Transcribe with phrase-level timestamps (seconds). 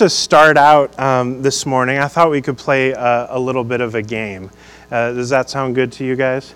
[0.00, 3.82] to start out um, this morning, I thought we could play a, a little bit
[3.82, 4.50] of a game.
[4.90, 6.54] Uh, does that sound good to you guys?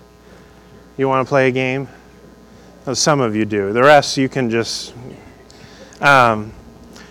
[0.97, 1.87] You want to play a game?
[2.87, 3.71] Well, some of you do.
[3.71, 4.95] The rest, you can just.
[6.01, 6.53] Um,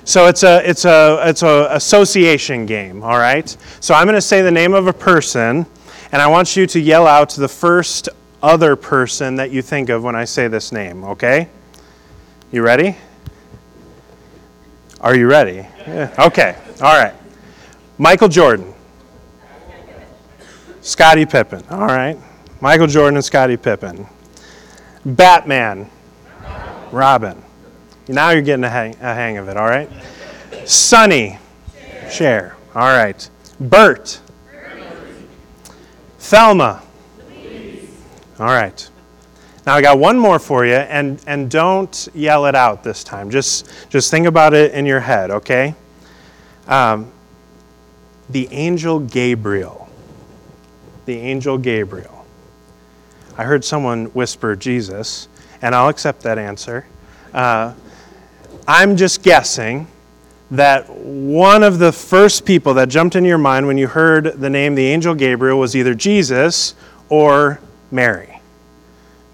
[0.02, 3.05] so it's a it's a it's a association game.
[3.05, 3.48] All right.
[3.79, 5.64] So I'm going to say the name of a person,
[6.11, 8.09] and I want you to yell out the first
[8.43, 11.05] other person that you think of when I say this name.
[11.05, 11.48] Okay.
[12.51, 12.96] You ready?
[15.05, 15.57] Are you ready?
[15.86, 16.11] Yeah.
[16.18, 16.57] Okay.
[16.80, 17.12] All right.
[17.98, 18.73] Michael Jordan.
[20.80, 21.62] Scottie Pippen.
[21.69, 22.16] All right.
[22.62, 24.06] Michael Jordan and Scottie Pippen.
[25.05, 25.91] Batman.
[26.91, 27.42] Robin.
[28.09, 29.91] Now you're getting a hang, a hang of it, all right?
[30.64, 31.39] Sonny.
[32.11, 32.56] Cher.
[32.75, 33.28] All right.
[33.61, 34.23] Bert.
[36.19, 36.83] Thelma.
[38.39, 38.89] All right.
[39.66, 43.30] Now I got one more for you, and, and don't yell it out this time.
[43.30, 45.74] Just, just think about it in your head, okay?
[46.68, 47.10] Um,
[48.28, 49.88] the angel Gabriel.
[51.06, 52.27] The angel Gabriel.
[53.39, 55.28] I heard someone whisper Jesus,
[55.62, 56.86] and I'll accept that answer.
[57.33, 57.72] Uh,
[58.69, 59.86] I'm just guessing
[60.50, 64.50] that one of the first people that jumped in your mind when you heard the
[64.50, 66.74] name the angel Gabriel was either Jesus
[67.08, 68.33] or Mary.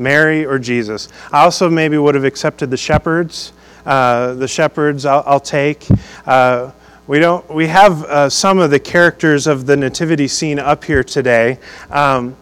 [0.01, 1.09] Mary or Jesus.
[1.31, 3.53] I also maybe would have accepted the shepherds.
[3.87, 5.87] Uh, the shepherds I'll, I'll take.
[6.27, 6.73] Uh,
[7.07, 7.49] we don't.
[7.53, 11.59] We have uh, some of the characters of the nativity scene up here today,
[11.91, 12.37] um,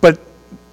[0.00, 0.20] but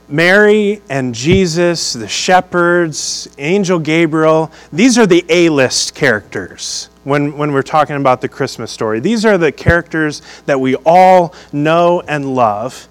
[0.09, 4.51] Mary and Jesus, the shepherds, Angel Gabriel.
[4.73, 8.99] These are the A-list characters when, when we're talking about the Christmas story.
[8.99, 12.89] These are the characters that we all know and love.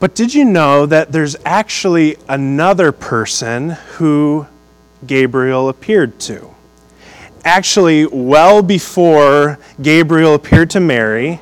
[0.00, 4.46] But did you know that there's actually another person who
[5.04, 6.54] Gabriel appeared to?
[7.44, 11.40] Actually, well before Gabriel appeared to Mary,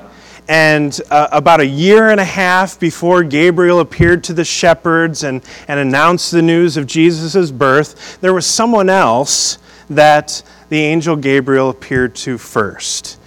[0.48, 5.42] and uh, about a year and a half before Gabriel appeared to the shepherds and,
[5.68, 9.58] and announced the news of Jesus' birth, there was someone else
[9.90, 13.18] that the angel Gabriel appeared to first.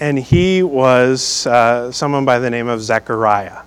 [0.00, 3.62] And he was uh, someone by the name of Zechariah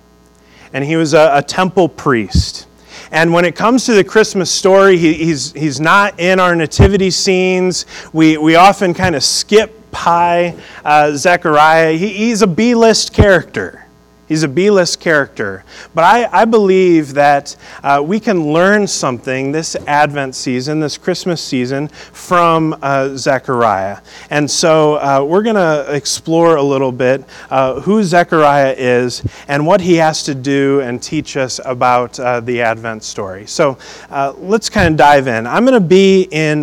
[0.72, 2.66] and he was a, a temple priest.
[3.10, 7.10] And when it comes to the Christmas story, he, he's, he's not in our nativity
[7.10, 7.86] scenes.
[8.12, 11.92] We, we often kind of skip by uh, Zechariah.
[11.92, 13.85] He, he's a B list character.
[14.28, 15.64] He's a B list character.
[15.94, 21.40] But I, I believe that uh, we can learn something this Advent season, this Christmas
[21.40, 23.98] season, from uh, Zechariah.
[24.30, 29.64] And so uh, we're going to explore a little bit uh, who Zechariah is and
[29.64, 33.46] what he has to do and teach us about uh, the Advent story.
[33.46, 33.78] So
[34.10, 35.46] uh, let's kind of dive in.
[35.46, 36.62] I'm going to be in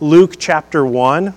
[0.00, 1.34] Luke chapter 1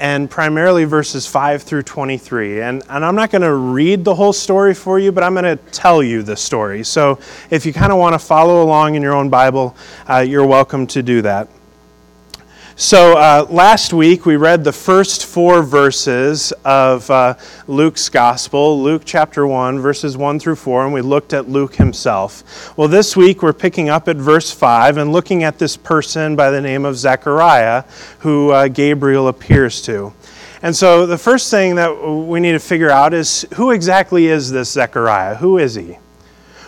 [0.00, 2.62] and primarily verses 5 through 23.
[2.62, 5.44] And, and I'm not going to read the whole story for you, but I'm going
[5.44, 6.82] to tell you the story.
[6.82, 7.18] So
[7.50, 9.76] if you kind of want to follow along in your own Bible,
[10.08, 11.48] uh, you're welcome to do that.
[12.80, 17.34] So, uh, last week we read the first four verses of uh,
[17.66, 22.74] Luke's Gospel, Luke chapter 1, verses 1 through 4, and we looked at Luke himself.
[22.78, 26.50] Well, this week we're picking up at verse 5 and looking at this person by
[26.50, 27.84] the name of Zechariah,
[28.20, 30.14] who uh, Gabriel appears to.
[30.62, 34.50] And so, the first thing that we need to figure out is who exactly is
[34.50, 35.34] this Zechariah?
[35.34, 35.98] Who is he?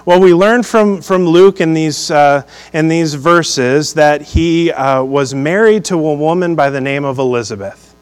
[0.05, 2.43] Well, we learn from, from Luke in these, uh,
[2.73, 7.19] in these verses that he uh, was married to a woman by the name of
[7.19, 7.95] Elizabeth.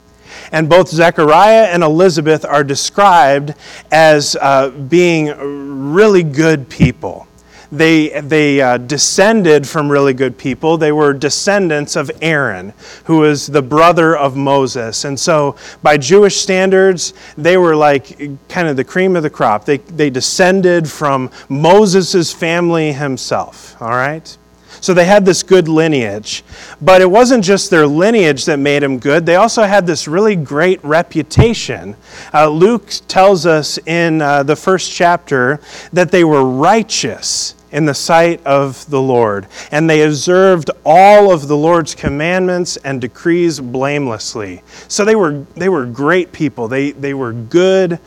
[0.51, 3.55] And both Zechariah and Elizabeth are described
[3.93, 7.29] as uh, being really good people
[7.73, 10.77] they, they uh, descended from really good people.
[10.77, 12.73] They were descendants of Aaron,
[13.05, 15.05] who was the brother of Moses.
[15.05, 19.65] And so, by Jewish standards, they were like kind of the cream of the crop.
[19.65, 24.37] They, they descended from Moses' family himself, all right?
[24.81, 26.43] So they had this good lineage.
[26.81, 30.37] But it wasn't just their lineage that made them good, they also had this really
[30.37, 31.97] great reputation.
[32.33, 35.61] Uh, Luke tells us in uh, the first chapter
[35.93, 39.47] that they were righteous in the sight of the Lord.
[39.71, 44.63] And they observed all of the Lord's commandments and decrees blamelessly.
[44.89, 47.99] So they were, they were great people, they, they were good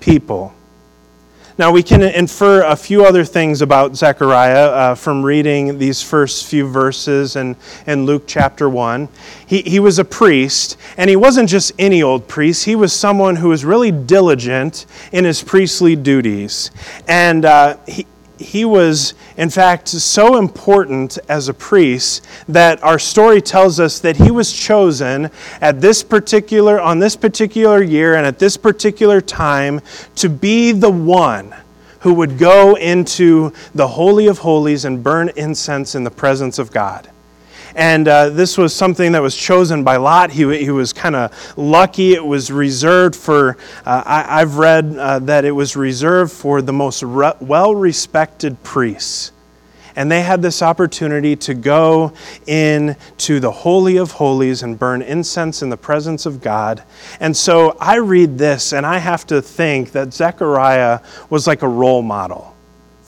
[0.00, 0.54] people.
[1.58, 6.46] Now, we can infer a few other things about Zechariah uh, from reading these first
[6.46, 9.08] few verses in, in Luke chapter 1.
[9.44, 12.64] He, he was a priest, and he wasn't just any old priest.
[12.64, 16.70] He was someone who was really diligent in his priestly duties.
[17.08, 18.06] And uh, he,
[18.40, 24.16] he was, in fact, so important as a priest that our story tells us that
[24.16, 25.30] he was chosen
[25.60, 29.80] at this particular, on this particular year and at this particular time
[30.16, 31.54] to be the one
[32.00, 36.70] who would go into the Holy of Holies and burn incense in the presence of
[36.70, 37.10] God.
[37.78, 40.32] And uh, this was something that was chosen by Lot.
[40.32, 42.12] He, he was kind of lucky.
[42.12, 46.72] It was reserved for, uh, I, have read uh, that it was reserved for the
[46.72, 49.30] most re- well respected priests.
[49.94, 52.14] And they had this opportunity to go
[52.48, 56.82] into the Holy of Holies and burn incense in the presence of God.
[57.20, 60.98] And so I read this and I have to think that Zechariah
[61.30, 62.56] was like a role model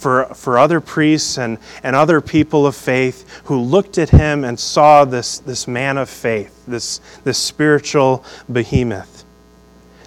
[0.00, 4.58] for, for other priests and, and other people of faith who looked at him and
[4.58, 9.24] saw this, this man of faith, this, this spiritual behemoth.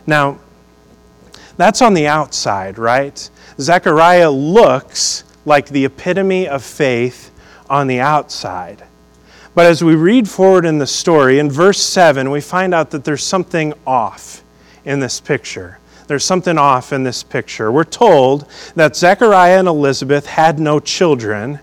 [0.08, 0.40] Now,
[1.58, 3.30] that's on the outside, right?
[3.60, 7.30] Zechariah looks like the epitome of faith
[7.70, 8.84] on the outside.
[9.54, 13.04] But as we read forward in the story, in verse 7, we find out that
[13.04, 14.44] there's something off
[14.84, 15.78] in this picture
[16.08, 17.72] there's something off in this picture.
[17.72, 21.60] We're told that Zechariah and Elizabeth had no children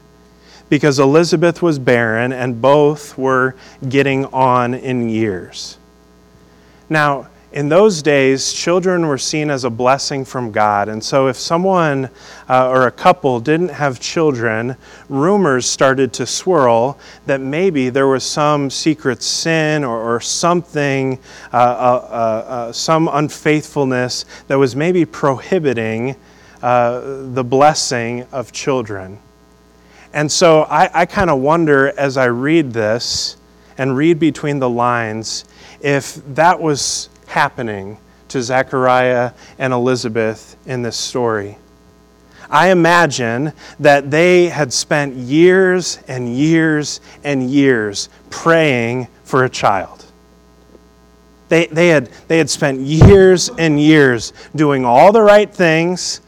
[0.69, 3.57] because Elizabeth was barren and both were
[3.89, 5.77] getting on in years.
[6.89, 10.89] Now, in those days, children were seen as a blessing from God.
[10.89, 12.09] And so, if someone
[12.49, 14.77] uh, or a couple didn't have children,
[15.09, 21.19] rumors started to swirl that maybe there was some secret sin or, or something,
[21.53, 26.15] uh, uh, uh, uh some unfaithfulness that was maybe prohibiting
[26.63, 27.01] uh,
[27.33, 29.19] the blessing of children.
[30.13, 33.37] And so, I, I kind of wonder as I read this
[33.77, 35.47] and read between the lines
[35.81, 37.97] if that was happening
[38.29, 41.57] to Zechariah and Elizabeth in this story.
[42.51, 50.05] I imagine that they had spent years and years and years praying for a child.
[51.49, 56.21] They, they, had, they had spent years and years doing all the right things,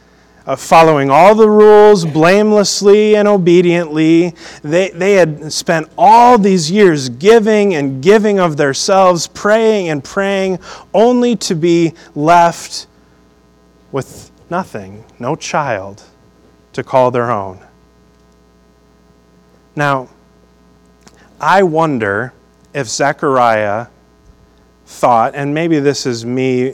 [0.46, 4.34] uh, following all the rules blamelessly and obediently.
[4.62, 10.58] They, they had spent all these years giving and giving of themselves, praying and praying,
[10.92, 12.86] only to be left
[13.92, 16.02] with nothing, no child
[16.72, 17.60] to call their own.
[19.76, 20.08] Now,
[21.40, 22.32] I wonder
[22.74, 23.86] if Zechariah
[24.86, 26.66] thought, and maybe this is me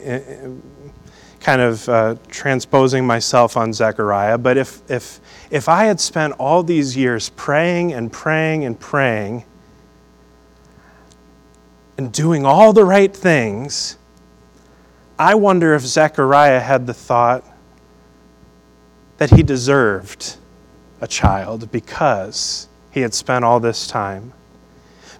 [1.39, 5.19] kind of uh, transposing myself on Zechariah, but if, if,
[5.49, 9.45] if I had spent all these years praying and praying and praying
[11.97, 13.97] and doing all the right things,
[15.17, 17.45] I wonder if Zechariah had the thought
[19.17, 20.37] that he deserved
[21.01, 24.33] a child because he had spent all this time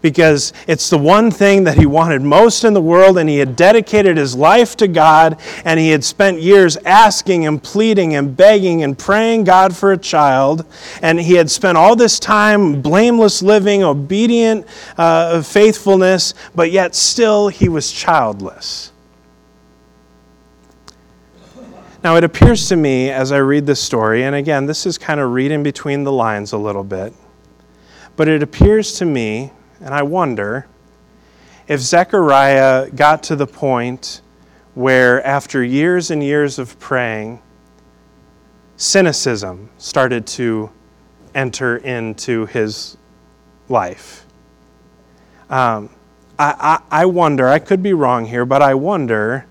[0.01, 3.55] because it's the one thing that he wanted most in the world, and he had
[3.55, 8.83] dedicated his life to God, and he had spent years asking and pleading and begging
[8.83, 10.65] and praying God for a child,
[11.01, 14.65] and he had spent all this time blameless living, obedient
[14.97, 18.91] uh, faithfulness, but yet still he was childless.
[22.01, 25.19] Now, it appears to me as I read this story, and again, this is kind
[25.19, 27.13] of reading between the lines a little bit,
[28.15, 30.67] but it appears to me and I wonder
[31.67, 34.21] if Zechariah got to the point
[34.73, 37.41] where, after years and years of praying,
[38.77, 40.71] cynicism started to
[41.35, 42.97] enter into his
[43.67, 44.25] life.
[45.49, 45.89] Um,
[46.37, 49.45] I, I, I wonder, I could be wrong here, but I wonder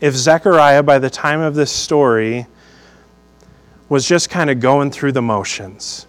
[0.00, 2.46] if Zechariah, by the time of this story,
[3.88, 6.06] was just kind of going through the motions,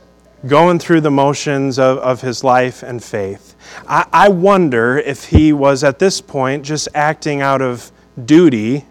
[0.48, 3.56] going through the motions of, of his life and faith.
[3.88, 7.92] I, I wonder if he was at this point just acting out of
[8.26, 8.86] duty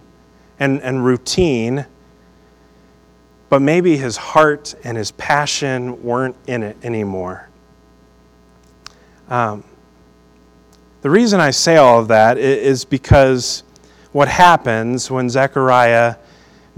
[0.58, 1.86] and, and routine,
[3.48, 7.48] but maybe his heart and his passion weren't in it anymore.
[9.28, 9.64] Um,
[11.02, 13.62] the reason I say all of that is because
[14.12, 16.16] what happens when Zechariah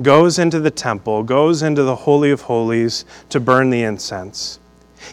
[0.02, 4.58] goes into the temple, goes into the Holy of Holies to burn the incense.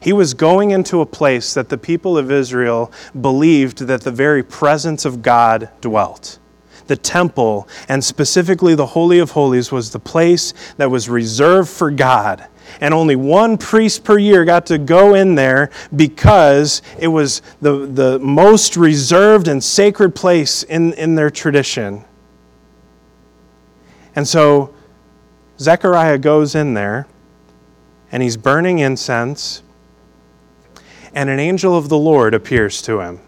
[0.01, 4.43] He was going into a place that the people of Israel believed that the very
[4.43, 6.39] presence of God dwelt.
[6.87, 11.89] The temple, and specifically the Holy of Holies, was the place that was reserved for
[11.91, 12.47] God.
[12.81, 17.85] And only one priest per year got to go in there because it was the,
[17.85, 22.03] the most reserved and sacred place in, in their tradition.
[24.15, 24.73] And so
[25.59, 27.07] Zechariah goes in there
[28.11, 29.63] and he's burning incense,
[31.13, 33.19] and an angel of the Lord appears to him.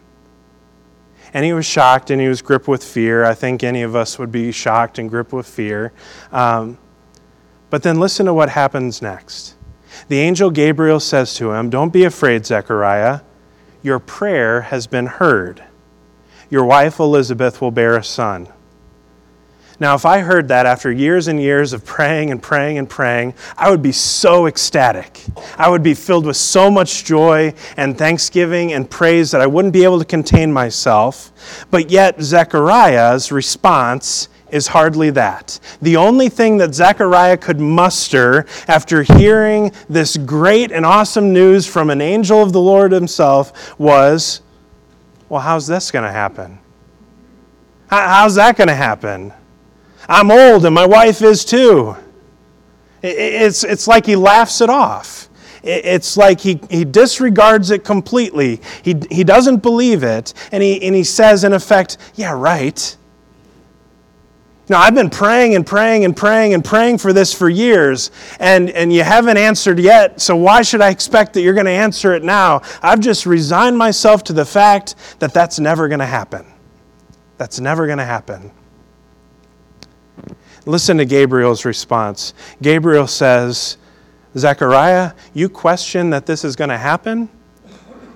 [1.34, 3.26] And he was shocked and he was gripped with fear.
[3.26, 5.92] I think any of us would be shocked and gripped with fear.
[6.32, 6.78] Um,
[7.70, 9.56] but then listen to what happens next.
[10.08, 13.22] The angel Gabriel says to him, Don't be afraid, Zechariah.
[13.84, 15.64] Your prayer has been heard.
[16.50, 18.48] Your wife Elizabeth will bear a son
[19.80, 23.34] now, if I heard that after years and years of praying and praying and praying,
[23.58, 25.22] I would be so ecstatic.
[25.58, 29.74] I would be filled with so much joy and thanksgiving and praise that I wouldn't
[29.74, 31.66] be able to contain myself.
[31.72, 35.60] But yet, Zechariah's response is hardly that.
[35.82, 41.90] The only thing that Zechariah could muster after hearing this great and awesome news from
[41.90, 44.42] an angel of the Lord himself was,
[45.28, 46.60] Well, how's this going to happen?
[47.88, 49.34] How's that going to happen?
[50.08, 51.96] I'm old and my wife is too.
[53.02, 55.30] It's, it's like he laughs it off.
[55.64, 58.62] It's like he, he disregards it completely.
[58.84, 60.34] He, he doesn't believe it.
[60.52, 62.96] And he, and he says, in effect, Yeah, right.
[64.68, 68.10] Now, I've been praying and praying and praying and praying for this for years,
[68.40, 71.72] and, and you haven't answered yet, so why should I expect that you're going to
[71.72, 72.64] answer it now?
[72.82, 76.48] I've just resigned myself to the fact that that's never going to happen.
[77.38, 78.52] That's never going to happen.
[80.66, 82.34] Listen to Gabriel's response.
[82.62, 83.78] Gabriel says,
[84.38, 87.30] Zechariah, you question that this is going to happen?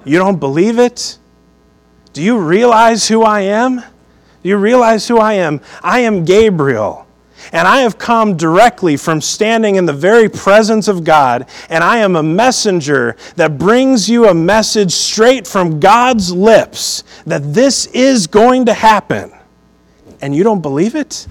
[0.03, 1.17] You don't believe it?
[2.13, 3.77] Do you realize who I am?
[3.77, 5.61] Do you realize who I am?
[5.83, 7.05] I am Gabriel.
[7.53, 11.97] And I have come directly from standing in the very presence of God, and I
[11.97, 18.27] am a messenger that brings you a message straight from God's lips that this is
[18.27, 19.31] going to happen.
[20.21, 21.27] And you don't believe it?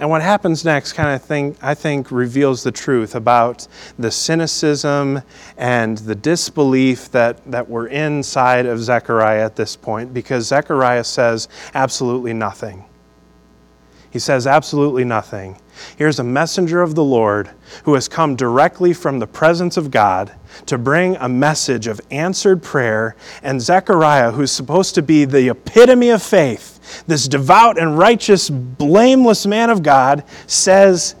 [0.00, 3.66] And what happens next kind of thing, I think, reveals the truth about
[3.98, 5.22] the cynicism
[5.56, 11.48] and the disbelief that, that were inside of Zechariah at this point, because Zechariah says
[11.74, 12.84] absolutely nothing.
[14.10, 15.60] He says absolutely nothing.
[15.96, 17.50] Here's a messenger of the Lord
[17.84, 20.32] who has come directly from the presence of God
[20.66, 26.10] to bring a message of answered prayer, and Zechariah, who's supposed to be the epitome
[26.10, 31.14] of faith, this devout and righteous, blameless man of God says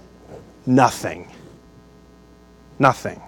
[0.66, 1.30] nothing.
[2.78, 3.20] Nothing.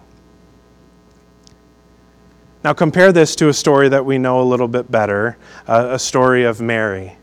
[2.62, 6.44] Now, compare this to a story that we know a little bit better a story
[6.44, 7.16] of Mary.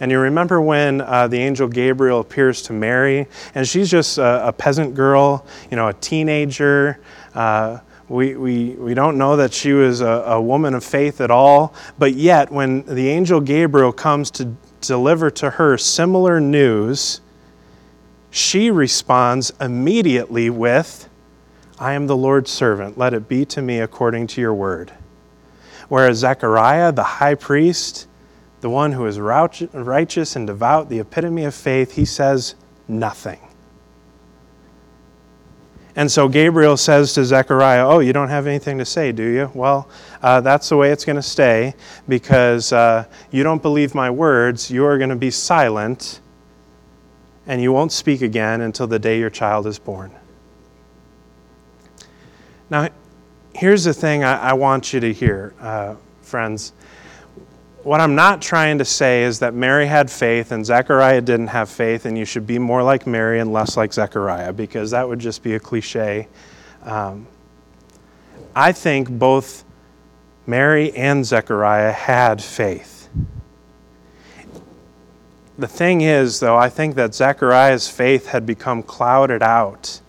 [0.00, 4.48] And you remember when uh, the angel Gabriel appears to Mary, and she's just a,
[4.48, 7.00] a peasant girl, you know, a teenager.
[7.34, 7.78] Uh,
[8.08, 11.74] we, we, we don't know that she was a, a woman of faith at all,
[11.98, 17.20] but yet, when the angel Gabriel comes to deliver to her similar news,
[18.30, 21.08] she responds immediately with,
[21.78, 22.98] I am the Lord's servant.
[22.98, 24.92] Let it be to me according to your word.
[25.88, 28.06] Whereas Zechariah, the high priest,
[28.60, 32.54] the one who is righteous and devout, the epitome of faith, he says
[32.88, 33.38] nothing.
[35.98, 39.50] And so Gabriel says to Zechariah, Oh, you don't have anything to say, do you?
[39.52, 39.88] Well,
[40.22, 41.74] uh, that's the way it's going to stay
[42.08, 44.70] because uh, you don't believe my words.
[44.70, 46.20] You are going to be silent
[47.48, 50.12] and you won't speak again until the day your child is born.
[52.70, 52.90] Now,
[53.52, 56.74] here's the thing I, I want you to hear, uh, friends
[57.88, 61.70] what I'm not trying to say is that Mary had faith and Zechariah didn't have
[61.70, 65.18] faith, and you should be more like Mary and less like Zechariah, because that would
[65.18, 66.28] just be a cliche.
[66.82, 67.26] Um,
[68.54, 69.64] I think both
[70.46, 73.08] Mary and Zechariah had faith.
[75.58, 80.02] The thing is, though, I think that Zechariah's faith had become clouded out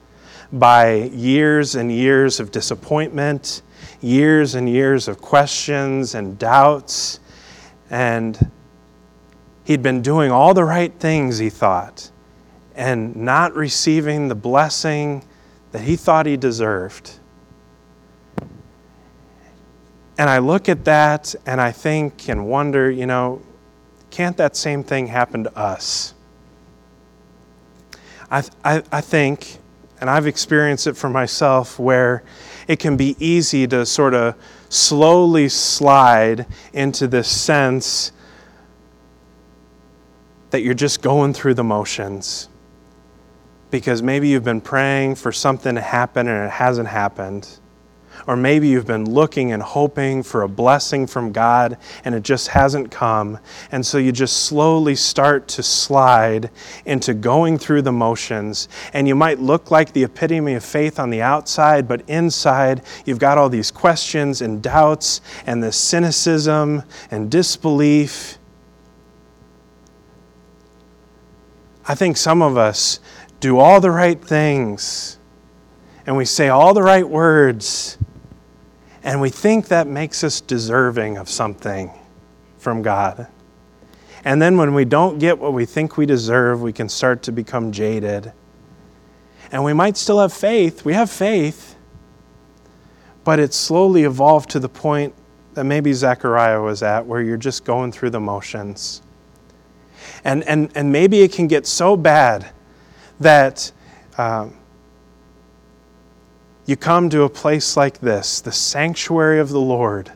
[0.51, 3.61] by years and years of disappointment,
[4.01, 7.21] years and years of questions and doubts
[7.89, 8.51] and
[9.63, 12.11] he'd been doing all the right things, he thought,
[12.75, 15.23] and not receiving the blessing
[15.71, 17.19] that he thought he deserved.
[20.17, 23.41] And I look at that and I think and wonder, you know,
[24.09, 26.13] can't that same thing happen to us?
[28.29, 29.59] I, I, I think,
[30.01, 32.23] and I've experienced it for myself, where
[32.67, 34.35] it can be easy to sort of
[34.69, 38.11] slowly slide into this sense
[40.51, 42.49] that you're just going through the motions.
[43.71, 47.47] Because maybe you've been praying for something to happen and it hasn't happened.
[48.27, 52.49] Or maybe you've been looking and hoping for a blessing from God and it just
[52.49, 53.39] hasn't come.
[53.71, 56.49] And so you just slowly start to slide
[56.85, 58.69] into going through the motions.
[58.93, 63.19] And you might look like the epitome of faith on the outside, but inside you've
[63.19, 68.37] got all these questions and doubts and this cynicism and disbelief.
[71.87, 72.99] I think some of us
[73.39, 75.17] do all the right things
[76.05, 77.97] and we say all the right words
[79.03, 81.91] and we think that makes us deserving of something
[82.57, 83.27] from God.
[84.25, 87.31] And then when we don't get what we think we deserve, we can start to
[87.31, 88.33] become jaded.
[89.51, 90.83] And we might still have faith.
[90.83, 91.75] We have faith.
[93.23, 95.13] But it's slowly evolved to the point
[95.53, 99.01] that maybe Zechariah was at, where you're just going through the motions.
[100.23, 102.51] And, and, and maybe it can get so bad
[103.19, 103.71] that
[104.17, 104.55] um,
[106.69, 110.11] you come to a place like this, the sanctuary of the Lord,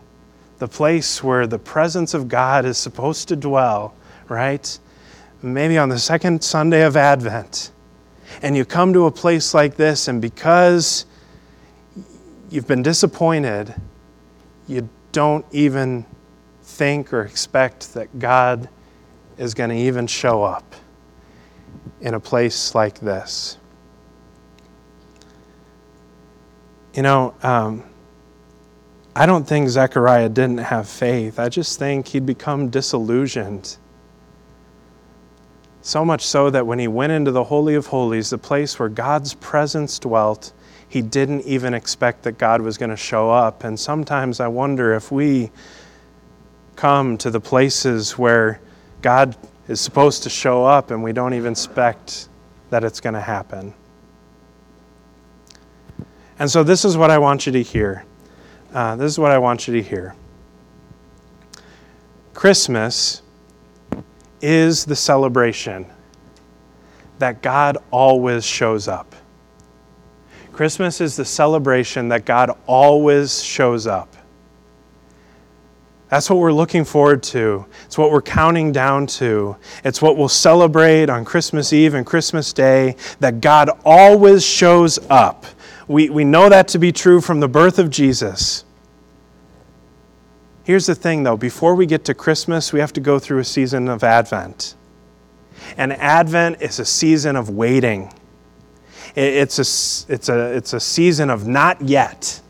[0.60, 3.96] the place where the presence of God is supposed to dwell,
[4.30, 4.78] right?
[5.42, 7.72] Maybe on the second Sunday of Advent.
[8.44, 11.08] And you come to a place like this, and because
[12.52, 13.74] you've been disappointed,
[14.68, 16.06] you don't even
[16.62, 18.70] think or expect that God
[19.40, 20.76] is going to even show up
[22.02, 23.58] in a place like this.
[26.94, 27.84] You know, um,
[29.16, 31.40] I don't think Zechariah didn't have faith.
[31.40, 33.78] I just think he'd become disillusioned.
[35.82, 38.90] So much so that when he went into the Holy of Holies, the place where
[38.90, 40.54] God's presence dwelt,
[40.88, 43.64] he didn't even expect that God was going to show up.
[43.64, 45.52] And sometimes I wonder if we
[46.76, 48.62] come to the places where
[49.02, 49.36] God
[49.68, 52.30] is supposed to show up and we don't even expect
[52.70, 53.74] that it's going to happen.
[56.40, 58.06] And so, this is what I want you to hear.
[58.74, 60.16] Uh, this is what I want you to hear.
[62.34, 63.22] Christmas
[64.42, 65.86] is the celebration
[67.20, 69.16] that God always shows up.
[70.52, 74.16] Christmas is the celebration that God always shows up.
[76.10, 77.66] That's what we're looking forward to.
[77.86, 79.56] It's what we're counting down to.
[79.84, 85.48] It's what we'll celebrate on Christmas Eve and Christmas Day that God always shows up.
[85.88, 88.64] We, we know that to be true from the birth of Jesus.
[90.64, 93.44] Here's the thing, though before we get to Christmas, we have to go through a
[93.44, 94.76] season of Advent.
[95.78, 98.14] And Advent is a season of waiting,
[99.16, 102.42] it's a, it's a, it's a season of not yet.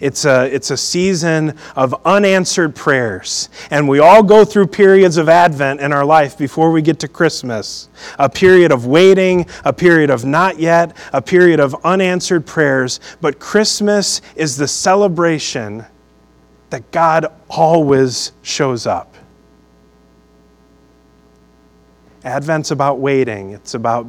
[0.00, 3.48] It's a, it's a season of unanswered prayers.
[3.70, 7.08] And we all go through periods of Advent in our life before we get to
[7.08, 13.00] Christmas a period of waiting, a period of not yet, a period of unanswered prayers.
[13.20, 15.84] But Christmas is the celebration
[16.70, 19.14] that God always shows up.
[22.24, 24.06] Advent's about waiting, it's about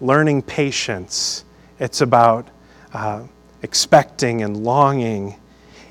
[0.00, 1.44] learning patience,
[1.78, 2.48] it's about.
[2.92, 3.24] Uh,
[3.62, 5.36] expecting and longing.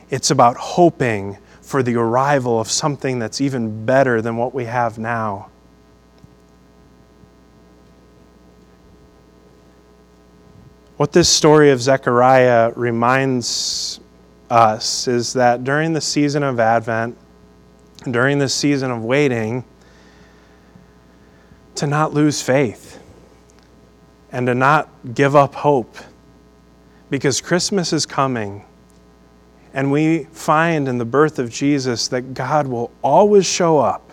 [0.09, 4.97] It's about hoping for the arrival of something that's even better than what we have
[4.97, 5.49] now.
[10.95, 13.99] What this story of Zechariah reminds
[14.49, 17.17] us is that during the season of Advent,
[18.09, 19.63] during the season of waiting,
[21.75, 22.99] to not lose faith
[24.31, 25.97] and to not give up hope
[27.09, 28.65] because Christmas is coming.
[29.73, 34.11] And we find in the birth of Jesus that God will always show up.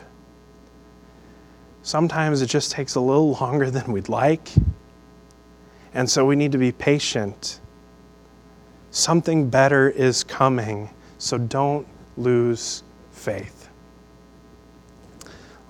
[1.82, 4.48] Sometimes it just takes a little longer than we'd like.
[5.94, 7.60] And so we need to be patient.
[8.90, 13.68] Something better is coming, so don't lose faith.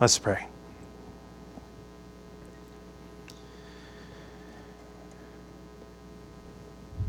[0.01, 0.47] Let's pray.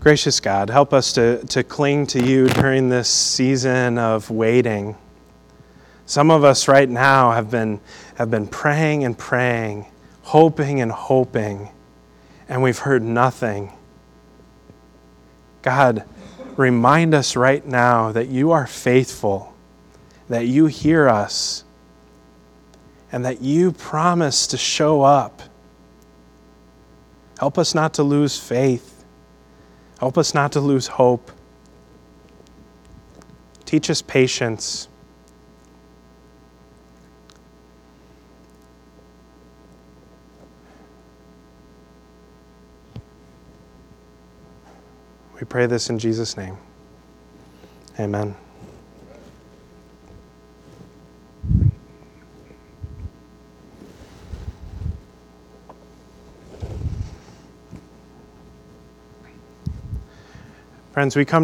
[0.05, 4.95] Gracious God, help us to, to cling to you during this season of waiting.
[6.05, 7.79] Some of us right now have been,
[8.13, 9.87] have been praying and praying,
[10.21, 11.71] hoping and hoping,
[12.47, 13.71] and we've heard nothing.
[15.63, 16.03] God,
[16.55, 19.55] remind us right now that you are faithful,
[20.29, 21.63] that you hear us,
[23.11, 25.41] and that you promise to show up.
[27.39, 28.94] Help us not to lose faith.
[29.99, 31.31] Help us not to lose hope.
[33.65, 34.87] Teach us patience.
[45.39, 46.57] We pray this in Jesus' name.
[47.99, 48.35] Amen.
[60.95, 61.43] Friends, we come